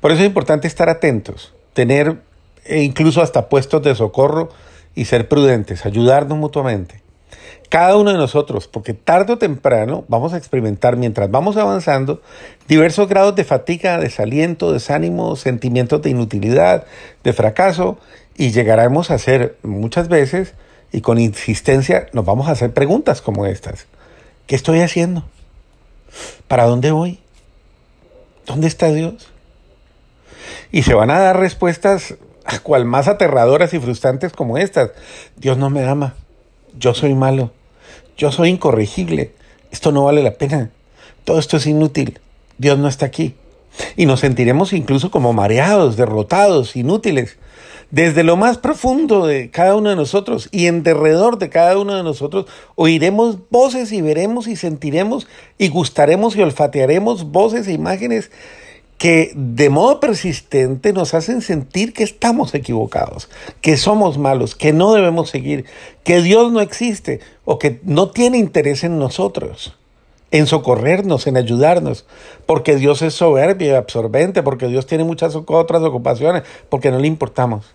Por 0.00 0.10
eso 0.10 0.22
es 0.22 0.26
importante 0.26 0.66
estar 0.66 0.88
atentos, 0.88 1.54
tener 1.72 2.16
e 2.64 2.82
incluso 2.82 3.22
hasta 3.22 3.48
puestos 3.48 3.82
de 3.82 3.94
socorro 3.94 4.50
y 4.94 5.04
ser 5.04 5.28
prudentes, 5.28 5.86
ayudarnos 5.86 6.36
mutuamente. 6.38 7.05
Cada 7.68 7.96
uno 7.96 8.12
de 8.12 8.18
nosotros, 8.18 8.68
porque 8.68 8.94
tarde 8.94 9.32
o 9.32 9.38
temprano 9.38 10.04
vamos 10.08 10.32
a 10.32 10.36
experimentar 10.36 10.96
mientras 10.96 11.30
vamos 11.30 11.56
avanzando 11.56 12.22
diversos 12.68 13.08
grados 13.08 13.34
de 13.34 13.44
fatiga, 13.44 13.98
desaliento, 13.98 14.72
desánimo, 14.72 15.34
sentimientos 15.36 16.00
de 16.02 16.10
inutilidad, 16.10 16.84
de 17.24 17.32
fracaso, 17.32 17.98
y 18.36 18.52
llegaremos 18.52 19.10
a 19.10 19.14
hacer 19.14 19.56
muchas 19.62 20.08
veces 20.08 20.54
y 20.92 21.00
con 21.00 21.18
insistencia 21.18 22.08
nos 22.12 22.24
vamos 22.24 22.48
a 22.48 22.52
hacer 22.52 22.72
preguntas 22.72 23.22
como 23.22 23.46
estas. 23.46 23.86
¿Qué 24.46 24.54
estoy 24.54 24.80
haciendo? 24.80 25.24
¿Para 26.46 26.64
dónde 26.64 26.92
voy? 26.92 27.18
¿Dónde 28.46 28.68
está 28.68 28.92
Dios? 28.92 29.28
Y 30.70 30.82
se 30.82 30.94
van 30.94 31.10
a 31.10 31.18
dar 31.18 31.40
respuestas 31.40 32.14
cual 32.62 32.84
más 32.84 33.08
aterradoras 33.08 33.74
y 33.74 33.80
frustrantes 33.80 34.32
como 34.32 34.58
estas. 34.58 34.90
Dios 35.36 35.58
no 35.58 35.70
me 35.70 35.84
ama. 35.84 36.14
Yo 36.78 36.94
soy 36.94 37.14
malo. 37.14 37.50
Yo 38.16 38.32
soy 38.32 38.50
incorregible. 38.50 39.32
Esto 39.70 39.92
no 39.92 40.04
vale 40.04 40.22
la 40.22 40.34
pena. 40.34 40.70
Todo 41.24 41.38
esto 41.38 41.56
es 41.56 41.66
inútil. 41.66 42.18
Dios 42.58 42.78
no 42.78 42.88
está 42.88 43.06
aquí. 43.06 43.34
Y 43.96 44.06
nos 44.06 44.20
sentiremos 44.20 44.72
incluso 44.72 45.10
como 45.10 45.32
mareados, 45.32 45.96
derrotados, 45.96 46.76
inútiles. 46.76 47.36
Desde 47.90 48.24
lo 48.24 48.36
más 48.36 48.58
profundo 48.58 49.26
de 49.26 49.50
cada 49.50 49.76
uno 49.76 49.90
de 49.90 49.96
nosotros 49.96 50.48
y 50.50 50.66
en 50.66 50.82
derredor 50.82 51.38
de 51.38 51.50
cada 51.50 51.78
uno 51.78 51.94
de 51.94 52.02
nosotros 52.02 52.46
oiremos 52.74 53.38
voces 53.48 53.92
y 53.92 54.02
veremos 54.02 54.48
y 54.48 54.56
sentiremos 54.56 55.28
y 55.56 55.68
gustaremos 55.68 56.34
y 56.34 56.42
olfatearemos 56.42 57.30
voces 57.30 57.68
e 57.68 57.72
imágenes 57.72 58.32
que 58.98 59.32
de 59.34 59.68
modo 59.68 60.00
persistente 60.00 60.92
nos 60.92 61.12
hacen 61.12 61.42
sentir 61.42 61.92
que 61.92 62.02
estamos 62.02 62.54
equivocados, 62.54 63.28
que 63.60 63.76
somos 63.76 64.16
malos, 64.16 64.54
que 64.54 64.72
no 64.72 64.94
debemos 64.94 65.28
seguir, 65.28 65.66
que 66.02 66.22
Dios 66.22 66.50
no 66.50 66.60
existe 66.60 67.20
o 67.44 67.58
que 67.58 67.80
no 67.84 68.10
tiene 68.10 68.38
interés 68.38 68.84
en 68.84 68.98
nosotros, 68.98 69.76
en 70.30 70.46
socorrernos, 70.46 71.26
en 71.26 71.36
ayudarnos, 71.36 72.06
porque 72.46 72.76
Dios 72.76 73.02
es 73.02 73.14
soberbio 73.14 73.68
y 73.68 73.74
absorbente, 73.74 74.42
porque 74.42 74.66
Dios 74.66 74.86
tiene 74.86 75.04
muchas 75.04 75.36
otras 75.36 75.82
ocupaciones, 75.82 76.44
porque 76.70 76.90
no 76.90 76.98
le 76.98 77.06
importamos. 77.06 77.66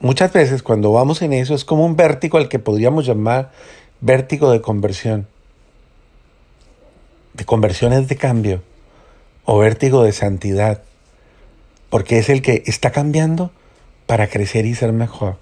Muchas 0.00 0.32
veces 0.32 0.62
cuando 0.62 0.92
vamos 0.92 1.20
en 1.22 1.32
eso 1.34 1.54
es 1.54 1.64
como 1.64 1.84
un 1.84 1.96
vértigo 1.96 2.38
al 2.38 2.48
que 2.48 2.58
podríamos 2.58 3.06
llamar 3.06 3.52
vértigo 4.00 4.50
de 4.50 4.60
conversión, 4.60 5.28
de 7.34 7.44
conversiones 7.44 8.08
de 8.08 8.16
cambio 8.16 8.62
o 9.44 9.58
vértigo 9.58 10.02
de 10.02 10.12
santidad, 10.12 10.82
porque 11.90 12.18
es 12.18 12.28
el 12.28 12.42
que 12.42 12.62
está 12.66 12.90
cambiando 12.90 13.50
para 14.06 14.28
crecer 14.28 14.66
y 14.66 14.74
ser 14.74 14.92
mejor. 14.92 15.36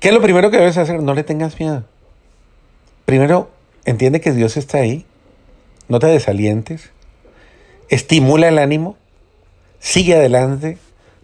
¿Qué 0.00 0.08
es 0.08 0.14
lo 0.14 0.22
primero 0.22 0.50
que 0.50 0.58
debes 0.58 0.78
hacer? 0.78 1.02
No 1.02 1.14
le 1.14 1.24
tengas 1.24 1.58
miedo. 1.58 1.84
Primero, 3.04 3.50
entiende 3.84 4.20
que 4.20 4.32
Dios 4.32 4.56
está 4.56 4.78
ahí, 4.78 5.06
no 5.88 5.98
te 5.98 6.06
desalientes, 6.06 6.90
estimula 7.88 8.48
el 8.48 8.58
ánimo, 8.58 8.96
sigue 9.80 10.14
adelante, 10.14 10.78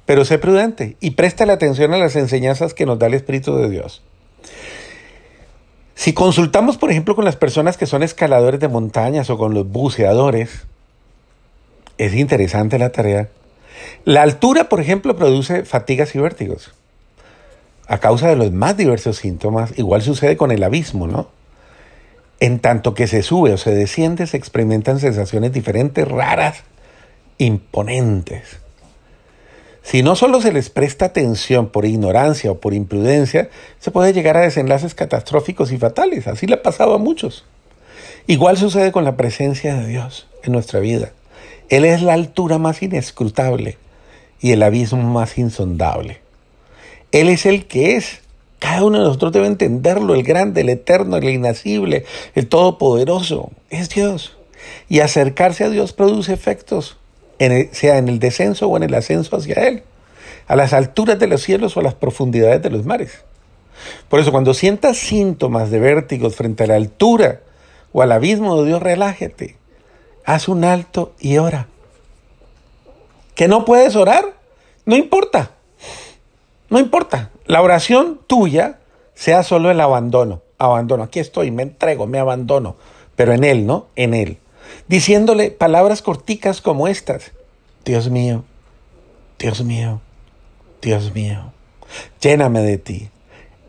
pero 0.06 0.24
sé 0.24 0.38
prudente 0.38 0.96
y 1.00 1.12
presta 1.12 1.46
la 1.46 1.54
atención 1.54 1.92
a 1.92 1.98
las 1.98 2.16
enseñanzas 2.16 2.74
que 2.74 2.86
nos 2.86 2.98
da 2.98 3.06
el 3.06 3.14
Espíritu 3.14 3.56
de 3.56 3.68
Dios. 3.68 4.02
Si 5.94 6.12
consultamos, 6.12 6.76
por 6.76 6.90
ejemplo, 6.90 7.14
con 7.14 7.24
las 7.24 7.36
personas 7.36 7.76
que 7.76 7.86
son 7.86 8.02
escaladores 8.02 8.60
de 8.60 8.68
montañas 8.68 9.30
o 9.30 9.38
con 9.38 9.54
los 9.54 9.68
buceadores, 9.68 10.66
es 11.98 12.14
interesante 12.14 12.78
la 12.78 12.90
tarea. 12.90 13.28
La 14.04 14.22
altura, 14.22 14.68
por 14.68 14.80
ejemplo, 14.80 15.16
produce 15.16 15.64
fatigas 15.64 16.14
y 16.14 16.18
vértigos. 16.18 16.72
A 17.86 17.98
causa 17.98 18.28
de 18.28 18.36
los 18.36 18.52
más 18.52 18.76
diversos 18.76 19.16
síntomas, 19.16 19.78
igual 19.78 20.02
sucede 20.02 20.36
con 20.36 20.50
el 20.52 20.62
abismo, 20.62 21.06
¿no? 21.06 21.28
En 22.40 22.58
tanto 22.58 22.94
que 22.94 23.06
se 23.06 23.22
sube 23.22 23.52
o 23.52 23.58
se 23.58 23.74
desciende, 23.74 24.26
se 24.26 24.36
experimentan 24.36 24.98
sensaciones 25.00 25.52
diferentes, 25.52 26.06
raras, 26.08 26.62
imponentes. 27.38 28.58
Si 29.82 30.02
no 30.02 30.16
solo 30.16 30.40
se 30.40 30.52
les 30.52 30.70
presta 30.70 31.04
atención 31.04 31.68
por 31.68 31.84
ignorancia 31.84 32.50
o 32.50 32.58
por 32.58 32.72
imprudencia, 32.72 33.50
se 33.80 33.90
puede 33.90 34.14
llegar 34.14 34.36
a 34.38 34.40
desenlaces 34.40 34.94
catastróficos 34.94 35.72
y 35.72 35.78
fatales. 35.78 36.26
Así 36.26 36.46
le 36.46 36.54
ha 36.54 36.62
pasado 36.62 36.94
a 36.94 36.98
muchos. 36.98 37.44
Igual 38.26 38.56
sucede 38.56 38.92
con 38.92 39.04
la 39.04 39.18
presencia 39.18 39.74
de 39.74 39.86
Dios 39.86 40.26
en 40.42 40.52
nuestra 40.52 40.80
vida. 40.80 41.12
Él 41.74 41.84
es 41.84 42.02
la 42.02 42.12
altura 42.12 42.58
más 42.58 42.82
inescrutable 42.82 43.78
y 44.40 44.52
el 44.52 44.62
abismo 44.62 45.02
más 45.02 45.36
insondable. 45.38 46.20
Él 47.10 47.28
es 47.28 47.46
el 47.46 47.66
que 47.66 47.96
es. 47.96 48.20
Cada 48.60 48.84
uno 48.84 48.98
de 48.98 49.04
nosotros 49.06 49.32
debe 49.32 49.48
entenderlo, 49.48 50.14
el 50.14 50.22
grande, 50.22 50.60
el 50.60 50.68
eterno, 50.68 51.16
el 51.16 51.28
inacible, 51.28 52.04
el 52.36 52.46
todopoderoso. 52.46 53.50
Es 53.70 53.88
Dios. 53.88 54.36
Y 54.88 55.00
acercarse 55.00 55.64
a 55.64 55.68
Dios 55.68 55.92
produce 55.92 56.32
efectos, 56.32 56.96
sea 57.72 57.98
en 57.98 58.08
el 58.08 58.20
descenso 58.20 58.68
o 58.68 58.76
en 58.76 58.84
el 58.84 58.94
ascenso 58.94 59.36
hacia 59.36 59.56
Él, 59.66 59.82
a 60.46 60.54
las 60.54 60.74
alturas 60.74 61.18
de 61.18 61.26
los 61.26 61.42
cielos 61.42 61.76
o 61.76 61.80
a 61.80 61.82
las 61.82 61.94
profundidades 61.94 62.62
de 62.62 62.70
los 62.70 62.86
mares. 62.86 63.24
Por 64.08 64.20
eso 64.20 64.30
cuando 64.30 64.54
sientas 64.54 64.96
síntomas 64.96 65.72
de 65.72 65.80
vértigos 65.80 66.36
frente 66.36 66.62
a 66.62 66.66
la 66.68 66.76
altura 66.76 67.40
o 67.92 68.00
al 68.00 68.12
abismo 68.12 68.62
de 68.62 68.68
Dios, 68.68 68.80
relájate 68.80 69.56
haz 70.24 70.48
un 70.48 70.64
alto 70.64 71.14
y 71.20 71.38
ora. 71.38 71.68
¿Que 73.34 73.48
no 73.48 73.64
puedes 73.64 73.96
orar? 73.96 74.34
No 74.86 74.96
importa. 74.96 75.52
No 76.70 76.78
importa. 76.78 77.30
La 77.46 77.62
oración 77.62 78.20
tuya 78.26 78.78
sea 79.14 79.42
solo 79.42 79.70
el 79.70 79.80
abandono. 79.80 80.42
Abandono. 80.58 81.02
Aquí 81.02 81.20
estoy, 81.20 81.50
me 81.50 81.62
entrego, 81.62 82.06
me 82.06 82.18
abandono. 82.18 82.76
Pero 83.16 83.32
en 83.32 83.44
Él, 83.44 83.66
¿no? 83.66 83.86
En 83.96 84.14
Él. 84.14 84.38
Diciéndole 84.88 85.50
palabras 85.50 86.02
corticas 86.02 86.60
como 86.60 86.88
estas. 86.88 87.32
Dios 87.84 88.08
mío, 88.08 88.44
Dios 89.38 89.62
mío, 89.62 90.00
Dios 90.80 91.12
mío, 91.14 91.52
lléname 92.20 92.60
de 92.60 92.78
ti. 92.78 93.10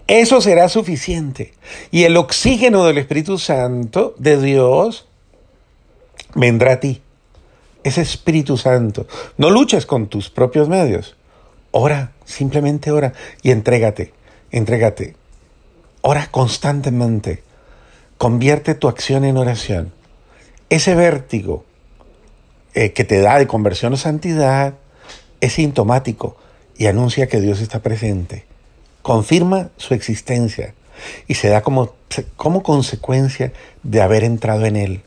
Eso 0.07 0.39
será 0.39 0.69
suficiente. 0.69 1.53
Y 1.91 2.03
el 2.03 2.15
oxígeno 2.15 2.85
del 2.85 2.97
Espíritu 2.97 3.37
Santo 3.37 4.15
de 4.17 4.41
Dios 4.41 5.07
vendrá 6.35 6.73
a 6.73 6.79
ti. 6.79 7.01
Ese 7.83 8.01
Espíritu 8.01 8.57
Santo. 8.57 9.07
No 9.37 9.49
luches 9.49 9.85
con 9.85 10.07
tus 10.07 10.29
propios 10.29 10.69
medios. 10.69 11.15
Ora, 11.71 12.11
simplemente 12.25 12.91
ora 12.91 13.13
y 13.41 13.51
entrégate, 13.51 14.13
entrégate. 14.51 15.15
Ora 16.01 16.27
constantemente. 16.31 17.43
Convierte 18.17 18.75
tu 18.75 18.87
acción 18.87 19.25
en 19.25 19.37
oración. 19.37 19.91
Ese 20.69 20.95
vértigo 20.95 21.65
eh, 22.73 22.93
que 22.93 23.03
te 23.03 23.19
da 23.19 23.39
de 23.39 23.47
conversión 23.47 23.93
o 23.93 23.97
santidad 23.97 24.75
es 25.41 25.53
sintomático 25.53 26.37
y 26.77 26.87
anuncia 26.87 27.27
que 27.27 27.41
Dios 27.41 27.59
está 27.61 27.79
presente. 27.79 28.45
Confirma 29.01 29.69
su 29.77 29.93
existencia 29.93 30.73
y 31.27 31.35
se 31.35 31.49
da 31.49 31.61
como, 31.61 31.93
como 32.35 32.63
consecuencia 32.63 33.53
de 33.83 34.01
haber 34.01 34.23
entrado 34.23 34.65
en 34.65 34.75
Él. 34.75 35.03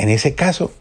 En 0.00 0.08
ese 0.08 0.34
caso, 0.34 0.72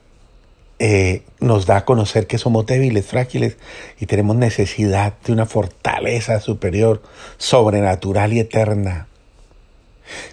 eh, 0.79 1.23
nos 1.41 1.65
da 1.65 1.75
a 1.75 1.83
conocer 1.83 2.25
que 2.25 2.37
somos 2.37 2.65
débiles, 2.65 3.05
frágiles 3.05 3.57
y 3.99 4.05
tenemos 4.05 4.37
necesidad 4.37 5.15
de 5.25 5.33
una 5.33 5.45
fortaleza 5.45 6.39
superior, 6.39 7.01
sobrenatural 7.37 8.31
y 8.31 8.39
eterna. 8.39 9.09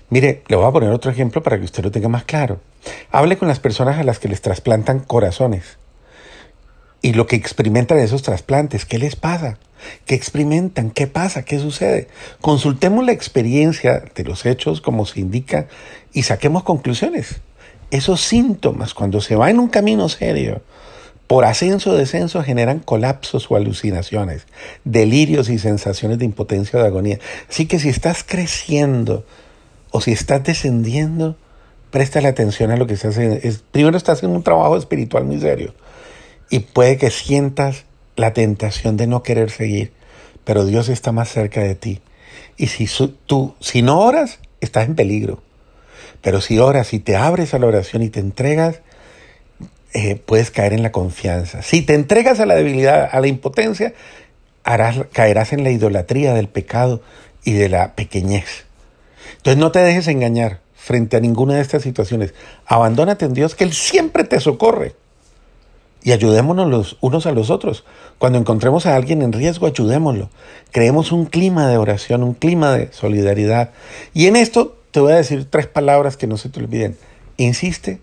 Mire, 0.09 0.45
le 0.47 0.55
voy 0.55 0.67
a 0.67 0.71
poner 0.71 0.91
otro 0.91 1.11
ejemplo 1.11 1.43
para 1.43 1.59
que 1.59 1.65
usted 1.65 1.83
lo 1.83 1.91
tenga 1.91 2.09
más 2.09 2.23
claro. 2.23 2.61
Hable 3.11 3.37
con 3.37 3.49
las 3.49 3.59
personas 3.59 3.99
a 3.99 4.05
las 4.05 4.21
que 4.21 4.29
les 4.29 4.41
trasplantan 4.41 5.01
corazones 5.01 5.79
y 7.03 7.15
lo 7.15 7.27
que 7.27 7.35
experimentan 7.35 7.99
esos 7.99 8.23
trasplantes. 8.23 8.87
¿Qué 8.87 8.99
les 8.99 9.17
pasa? 9.17 9.59
¿Qué 10.05 10.15
experimentan? 10.15 10.93
¿Qué 10.93 11.09
pasa? 11.09 11.45
¿Qué 11.45 11.59
sucede? 11.59 12.07
Consultemos 12.41 13.05
la 13.05 13.11
experiencia 13.11 14.05
de 14.15 14.23
los 14.23 14.47
hechos 14.47 14.81
como 14.81 15.07
se 15.07 15.19
indica 15.19 15.67
y 16.13 16.23
saquemos 16.23 16.63
conclusiones 16.63 17.41
esos 17.91 18.21
síntomas, 18.21 18.95
cuando 18.95 19.21
se 19.21 19.37
va 19.37 19.51
en 19.51 19.59
un 19.59 19.69
camino 19.69 20.09
serio, 20.09 20.63
por 21.27 21.45
ascenso 21.45 21.91
o 21.91 21.95
descenso 21.95 22.43
generan 22.43 22.79
colapsos 22.79 23.51
o 23.51 23.57
alucinaciones, 23.57 24.47
delirios 24.85 25.49
y 25.49 25.59
sensaciones 25.59 26.19
de 26.19 26.25
impotencia 26.25 26.79
o 26.79 26.83
de 26.83 26.89
agonía. 26.89 27.19
Así 27.49 27.67
que 27.67 27.81
si 27.81 27.89
estás 27.89 28.23
creciendo 28.23 29.25
o 29.91 30.01
si 30.01 30.13
estás 30.13 30.45
descendiendo, 30.45 31.37
presta 31.91 32.21
la 32.21 32.29
atención 32.29 32.71
a 32.71 32.77
lo 32.77 32.87
que 32.87 32.95
estás 32.95 33.17
haciendo. 33.17 33.41
primero 33.73 33.97
estás 33.97 34.19
haciendo 34.19 34.37
un 34.37 34.45
trabajo 34.45 34.77
espiritual 34.77 35.25
muy 35.25 35.41
serio 35.41 35.75
y 36.49 36.61
puede 36.61 36.97
que 36.97 37.11
sientas 37.11 37.85
la 38.15 38.33
tentación 38.33 38.97
de 38.97 39.07
no 39.07 39.23
querer 39.23 39.51
seguir, 39.51 39.93
pero 40.45 40.65
Dios 40.65 40.89
está 40.89 41.13
más 41.13 41.29
cerca 41.29 41.61
de 41.61 41.75
ti. 41.75 42.01
Y 42.57 42.69
si 42.69 42.87
tú, 43.27 43.55
si 43.61 43.83
no 43.83 44.01
oras, 44.01 44.39
estás 44.61 44.87
en 44.87 44.95
peligro. 44.95 45.43
Pero 46.23 46.41
si 46.41 46.59
oras 46.59 46.93
y 46.93 46.99
te 46.99 47.17
abres 47.17 47.55
a 47.55 47.59
la 47.59 47.67
oración 47.67 48.03
y 48.03 48.09
te 48.09 48.21
entregas, 48.21 48.81
eh, 49.95 50.17
puedes 50.17 50.51
caer 50.51 50.73
en 50.73 50.83
la 50.83 50.93
confianza. 50.93 51.63
Si 51.63 51.83
te 51.83 51.95
entregas 51.95 52.41
a 52.41 52.47
la 52.47 52.55
debilidad, 52.55 53.09
a 53.11 53.21
la 53.21 53.29
impotencia, 53.29 53.95
harás, 54.65 54.99
caerás 55.13 55.53
en 55.53 55.65
la 55.65 55.71
idolatría 55.71 56.35
del 56.35 56.49
pecado 56.49 57.01
y 57.45 57.53
de 57.53 57.69
la 57.69 57.95
pequeñez. 57.95 58.67
Entonces 59.37 59.59
no 59.59 59.73
te 59.73 59.79
dejes 59.79 60.09
engañar 60.09 60.61
frente 60.75 61.17
a 61.17 61.21
ninguna 61.21 61.55
de 61.55 61.63
estas 61.63 61.83
situaciones. 61.83 62.35
Abandónate 62.67 63.25
en 63.25 63.35
Dios, 63.35 63.55
que 63.55 63.65
Él 63.65 63.73
siempre 63.73 64.25
te 64.25 64.39
socorre. 64.39 64.95
Y 66.03 66.13
ayudémonos 66.13 66.69
los 66.69 66.97
unos 67.01 67.27
a 67.27 67.33
los 67.33 67.51
otros. 67.51 67.85
Cuando 68.19 68.39
encontremos 68.39 68.87
a 68.87 68.95
alguien 68.95 69.23
en 69.23 69.33
riesgo, 69.33 69.67
ayudémoslo. 69.67 70.31
Creemos 70.71 71.11
un 71.11 71.27
clima 71.27 71.69
de 71.69 71.79
oración, 71.79 72.23
un 72.23 72.35
clima 72.35 72.77
de 72.77 72.93
solidaridad. 72.93 73.71
Y 74.15 74.27
en 74.27 74.37
esto 74.37 74.77
te 74.97 75.01
voy 75.01 75.13
a 75.13 75.17
decir 75.17 75.45
tres 75.45 75.67
palabras 75.67 76.17
que 76.17 76.27
no 76.27 76.39
se 76.39 76.49
te 76.49 76.59
olviden. 76.59 76.97
Insiste, 77.37 78.01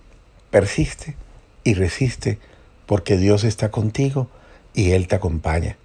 persiste 0.52 1.16
y 1.64 1.74
resiste, 1.74 2.38
porque 2.86 3.18
Dios 3.18 3.46
está 3.46 3.72
contigo 3.72 4.30
y 4.76 4.92
Él 4.92 5.08
te 5.08 5.16
acompaña. 5.16 5.76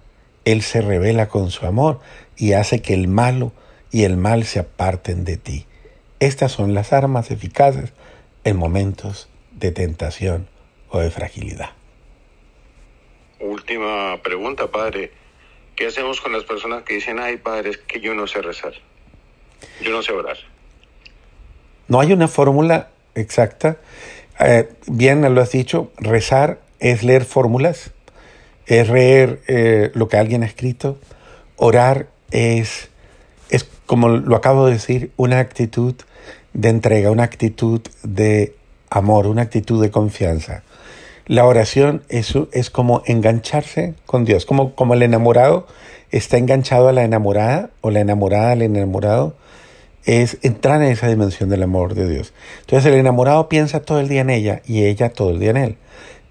Él 0.44 0.60
se 0.60 0.82
revela 0.82 1.28
con 1.28 1.50
su 1.50 1.64
amor 1.64 1.98
y 2.36 2.52
hace 2.52 2.82
que 2.82 2.92
el 2.92 3.08
malo 3.08 3.52
y 3.90 4.04
el 4.04 4.18
mal 4.18 4.44
se 4.44 4.58
aparten 4.58 5.24
de 5.24 5.38
ti. 5.38 5.64
Estas 6.20 6.52
son 6.52 6.74
las 6.74 6.92
armas 6.92 7.30
eficaces 7.30 7.94
en 8.44 8.58
momentos 8.58 9.30
de 9.52 9.72
tentación 9.72 10.46
o 10.90 10.98
de 10.98 11.10
fragilidad. 11.10 11.70
Última 13.40 14.20
pregunta, 14.22 14.66
padre. 14.70 15.12
¿Qué 15.74 15.86
hacemos 15.86 16.20
con 16.20 16.32
las 16.32 16.44
personas 16.44 16.82
que 16.82 16.96
dicen, 16.96 17.18
ay, 17.18 17.38
padre, 17.38 17.70
es 17.70 17.78
que 17.78 17.98
yo 17.98 18.12
no 18.12 18.26
sé 18.26 18.42
rezar? 18.42 18.74
Yo 19.80 19.90
no 19.90 20.02
sé 20.02 20.12
orar. 20.12 20.36
No 21.88 22.00
hay 22.00 22.12
una 22.12 22.28
fórmula 22.28 22.88
exacta. 23.14 23.78
Eh, 24.40 24.68
bien 24.86 25.22
lo 25.34 25.40
has 25.40 25.50
dicho, 25.50 25.90
rezar 25.96 26.60
es 26.78 27.02
leer 27.02 27.24
fórmulas, 27.24 27.90
es 28.66 28.88
leer 28.88 29.40
eh, 29.48 29.90
lo 29.94 30.08
que 30.08 30.16
alguien 30.16 30.42
ha 30.42 30.46
escrito. 30.46 30.98
Orar 31.56 32.08
es, 32.30 32.88
es, 33.50 33.66
como 33.86 34.08
lo 34.08 34.36
acabo 34.36 34.66
de 34.66 34.74
decir, 34.74 35.10
una 35.16 35.40
actitud 35.40 35.94
de 36.52 36.68
entrega, 36.68 37.10
una 37.10 37.24
actitud 37.24 37.80
de 38.02 38.54
amor, 38.90 39.26
una 39.26 39.42
actitud 39.42 39.82
de 39.82 39.90
confianza. 39.90 40.62
La 41.26 41.44
oración 41.44 42.02
es, 42.08 42.34
es 42.52 42.70
como 42.70 43.02
engancharse 43.06 43.94
con 44.06 44.24
Dios, 44.24 44.46
como, 44.46 44.74
como 44.74 44.94
el 44.94 45.02
enamorado 45.02 45.66
está 46.10 46.38
enganchado 46.38 46.88
a 46.88 46.92
la 46.92 47.04
enamorada 47.04 47.70
o 47.80 47.90
la 47.90 48.00
enamorada 48.00 48.52
al 48.52 48.62
enamorado, 48.62 49.36
es 50.04 50.38
entrar 50.42 50.82
en 50.82 50.90
esa 50.90 51.08
dimensión 51.08 51.48
del 51.48 51.62
amor 51.62 51.94
de 51.94 52.08
Dios. 52.08 52.32
Entonces 52.60 52.92
el 52.92 52.98
enamorado 52.98 53.48
piensa 53.48 53.80
todo 53.80 54.00
el 54.00 54.08
día 54.08 54.22
en 54.22 54.30
ella 54.30 54.62
y 54.66 54.84
ella 54.84 55.10
todo 55.10 55.30
el 55.30 55.38
día 55.38 55.50
en 55.50 55.56
él. 55.56 55.76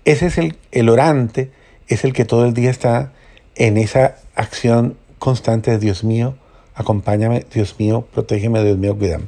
Ese 0.06 0.28
es 0.28 0.38
el, 0.38 0.56
el 0.72 0.90
orante, 0.90 1.52
es 1.88 2.04
el 2.04 2.14
que 2.14 2.26
todo 2.26 2.46
el 2.46 2.54
día 2.54 2.70
está 2.70 3.12
en 3.56 3.78
esa 3.78 4.16
acción 4.36 4.98
constante 5.20 5.72
de 5.72 5.80
Dios 5.80 6.04
mío, 6.04 6.36
acompáñame, 6.76 7.46
Dios 7.54 7.76
mío, 7.80 8.08
protégeme, 8.14 8.64
Dios 8.64 8.78
mío, 8.78 8.98
cuídame. 8.98 9.26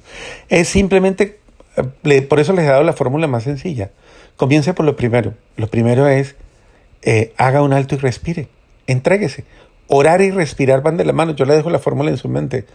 Es 0.49 0.69
simplemente, 0.69 1.39
por 2.29 2.39
eso 2.39 2.53
les 2.53 2.65
he 2.65 2.67
dado 2.67 2.83
la 2.83 2.93
fórmula 2.93 3.27
más 3.27 3.43
sencilla. 3.43 3.91
Comience 4.37 4.73
por 4.73 4.85
lo 4.85 4.95
primero. 4.95 5.33
Lo 5.57 5.67
primero 5.67 6.07
es, 6.07 6.35
eh, 7.01 7.33
haga 7.37 7.61
un 7.61 7.73
alto 7.73 7.95
y 7.95 7.97
respire. 7.97 8.47
Entréguese. 8.87 9.43
Orar 9.89 10.21
y 10.21 10.31
respirar 10.31 10.81
van 10.81 10.95
de 10.95 11.03
la 11.03 11.13
mano. 11.13 11.35
Yo 11.35 11.45
le 11.45 11.55
dejo 11.55 11.69
la 11.69 11.79
fórmula 11.79 12.09
en 12.09 12.17
su 12.17 12.29
mente. 12.29 12.65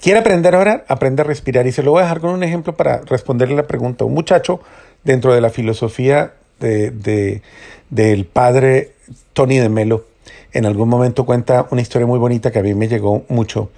¿Quiere 0.00 0.20
aprender 0.20 0.54
a 0.54 0.60
orar? 0.60 0.84
Aprende 0.88 1.22
a 1.22 1.24
respirar. 1.24 1.66
Y 1.66 1.72
se 1.72 1.82
lo 1.82 1.90
voy 1.90 2.00
a 2.00 2.04
dejar 2.04 2.20
con 2.20 2.30
un 2.30 2.42
ejemplo 2.42 2.74
para 2.74 3.02
responderle 3.02 3.56
la 3.56 3.66
pregunta. 3.66 4.04
Un 4.04 4.14
muchacho, 4.14 4.60
dentro 5.04 5.34
de 5.34 5.40
la 5.40 5.50
filosofía 5.50 6.32
de, 6.60 7.42
del 7.90 8.24
padre 8.24 8.92
Tony 9.32 9.58
de 9.58 9.68
Melo, 9.68 10.06
en 10.52 10.64
algún 10.64 10.88
momento 10.88 11.26
cuenta 11.26 11.66
una 11.70 11.82
historia 11.82 12.06
muy 12.06 12.18
bonita 12.18 12.50
que 12.50 12.60
a 12.60 12.62
mí 12.62 12.74
me 12.74 12.88
llegó 12.88 13.24
mucho. 13.28 13.70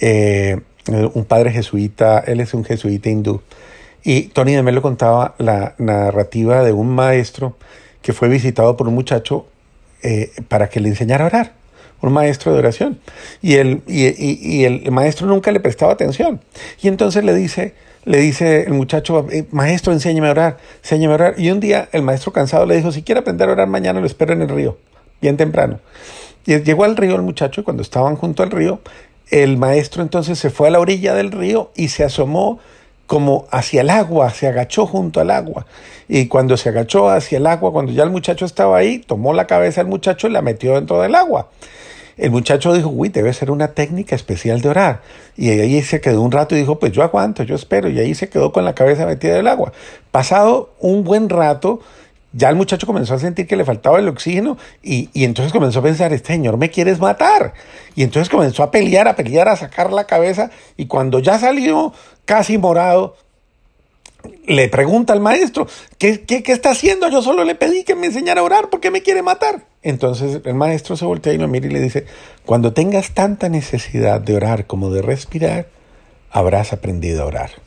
Eh, 0.00 0.58
un 0.86 1.24
padre 1.24 1.50
jesuita, 1.50 2.20
él 2.26 2.40
es 2.40 2.54
un 2.54 2.64
jesuita 2.64 3.08
hindú, 3.08 3.40
y 4.02 4.24
Tony 4.24 4.52
de 4.52 4.62
Melo 4.62 4.82
contaba 4.82 5.34
la 5.38 5.74
narrativa 5.78 6.62
de 6.62 6.72
un 6.72 6.94
maestro 6.94 7.56
que 8.02 8.12
fue 8.12 8.28
visitado 8.28 8.76
por 8.76 8.86
un 8.86 8.94
muchacho 8.94 9.46
eh, 10.02 10.30
para 10.48 10.68
que 10.68 10.80
le 10.80 10.90
enseñara 10.90 11.24
a 11.24 11.28
orar, 11.28 11.52
un 12.06 12.14
maestro 12.14 12.52
de 12.52 12.58
oración. 12.58 12.98
Y 13.42 13.54
el, 13.54 13.82
y, 13.86 14.64
el 14.64 14.90
maestro 14.90 15.26
nunca 15.26 15.52
le 15.52 15.60
prestaba 15.60 15.92
atención. 15.92 16.40
Y 16.82 16.88
entonces 16.88 17.24
le 17.24 17.34
dice, 17.34 17.74
le 18.04 18.18
dice 18.18 18.62
el 18.62 18.72
muchacho, 18.72 19.26
eh, 19.30 19.46
maestro, 19.50 19.92
enséñame 19.92 20.28
a 20.28 20.32
orar, 20.32 20.56
enséñame 20.82 21.12
a 21.12 21.16
orar. 21.16 21.34
Y 21.38 21.50
un 21.50 21.60
día 21.60 21.88
el 21.92 22.02
maestro 22.02 22.32
cansado 22.32 22.66
le 22.66 22.76
dijo, 22.76 22.92
si 22.92 23.02
quiere 23.02 23.20
aprender 23.20 23.48
a 23.48 23.52
orar 23.52 23.68
mañana, 23.68 24.00
lo 24.00 24.06
espero 24.06 24.32
en 24.32 24.42
el 24.42 24.48
río, 24.48 24.78
bien 25.20 25.36
temprano. 25.36 25.80
Y 26.46 26.58
llegó 26.60 26.84
al 26.84 26.96
río 26.96 27.14
el 27.16 27.22
muchacho 27.22 27.60
y 27.60 27.64
cuando 27.64 27.82
estaban 27.82 28.16
junto 28.16 28.42
al 28.42 28.50
río, 28.50 28.80
el 29.30 29.56
maestro 29.56 30.02
entonces 30.02 30.38
se 30.38 30.50
fue 30.50 30.68
a 30.68 30.70
la 30.70 30.80
orilla 30.80 31.14
del 31.14 31.32
río 31.32 31.70
y 31.74 31.88
se 31.88 32.04
asomó 32.04 32.60
como 33.06 33.46
hacia 33.50 33.82
el 33.82 33.90
agua, 33.90 34.30
se 34.30 34.46
agachó 34.46 34.86
junto 34.86 35.20
al 35.20 35.30
agua. 35.30 35.66
Y 36.08 36.26
cuando 36.28 36.56
se 36.56 36.68
agachó 36.68 37.08
hacia 37.08 37.38
el 37.38 37.46
agua, 37.46 37.72
cuando 37.72 37.92
ya 37.92 38.02
el 38.02 38.10
muchacho 38.10 38.44
estaba 38.44 38.76
ahí, 38.78 38.98
tomó 38.98 39.32
la 39.32 39.46
cabeza 39.46 39.80
del 39.82 39.90
muchacho 39.90 40.26
y 40.26 40.30
la 40.30 40.42
metió 40.42 40.74
dentro 40.74 41.00
del 41.00 41.14
agua. 41.14 41.48
El 42.16 42.30
muchacho 42.30 42.72
dijo, 42.72 42.88
uy, 42.88 43.08
debe 43.08 43.32
ser 43.32 43.50
una 43.50 43.68
técnica 43.68 44.14
especial 44.14 44.60
de 44.60 44.68
orar. 44.68 45.02
Y 45.36 45.50
ahí 45.50 45.82
se 45.82 46.00
quedó 46.00 46.22
un 46.22 46.32
rato 46.32 46.54
y 46.54 46.58
dijo, 46.58 46.78
pues 46.78 46.92
yo 46.92 47.02
aguanto, 47.02 47.42
yo 47.42 47.54
espero. 47.54 47.88
Y 47.88 47.98
ahí 47.98 48.14
se 48.14 48.28
quedó 48.28 48.52
con 48.52 48.64
la 48.64 48.74
cabeza 48.74 49.06
metida 49.06 49.34
del 49.34 49.48
agua. 49.48 49.72
Pasado 50.10 50.70
un 50.80 51.02
buen 51.02 51.28
rato, 51.28 51.80
ya 52.32 52.48
el 52.48 52.56
muchacho 52.56 52.86
comenzó 52.86 53.14
a 53.14 53.18
sentir 53.18 53.46
que 53.46 53.56
le 53.56 53.64
faltaba 53.64 53.98
el 53.98 54.08
oxígeno 54.08 54.58
y, 54.82 55.08
y, 55.12 55.24
entonces 55.24 55.52
comenzó 55.52 55.78
a 55.78 55.82
pensar, 55.82 56.12
este 56.12 56.34
señor 56.34 56.56
me 56.56 56.70
quieres 56.70 56.98
matar. 56.98 57.54
Y 57.94 58.02
entonces 58.02 58.28
comenzó 58.28 58.62
a 58.62 58.70
pelear, 58.70 59.06
a 59.06 59.16
pelear, 59.16 59.48
a 59.48 59.56
sacar 59.56 59.92
la 59.92 60.04
cabeza 60.04 60.50
y 60.76 60.86
cuando 60.86 61.20
ya 61.20 61.38
salió 61.38 61.92
casi 62.24 62.58
morado, 62.58 63.16
le 64.46 64.68
pregunta 64.68 65.12
al 65.12 65.20
maestro, 65.20 65.66
¿qué, 65.98 66.22
qué, 66.22 66.42
qué 66.42 66.52
está 66.52 66.70
haciendo? 66.70 67.08
Yo 67.08 67.22
solo 67.22 67.44
le 67.44 67.54
pedí 67.54 67.84
que 67.84 67.94
me 67.94 68.06
enseñara 68.06 68.40
a 68.40 68.44
orar 68.44 68.70
porque 68.70 68.90
me 68.90 69.02
quiere 69.02 69.22
matar. 69.22 69.66
Entonces 69.82 70.40
el 70.44 70.54
maestro 70.54 70.96
se 70.96 71.04
voltea 71.04 71.32
y 71.32 71.38
lo 71.38 71.48
mira 71.48 71.66
y 71.66 71.70
le 71.70 71.80
dice, 71.80 72.06
cuando 72.44 72.72
tengas 72.72 73.12
tanta 73.12 73.48
necesidad 73.48 74.20
de 74.20 74.36
orar 74.36 74.66
como 74.66 74.90
de 74.90 75.02
respirar, 75.02 75.66
habrás 76.30 76.72
aprendido 76.72 77.22
a 77.22 77.26
orar. 77.26 77.63